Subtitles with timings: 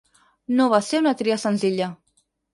[0.59, 1.91] No va ser una tria senzilla.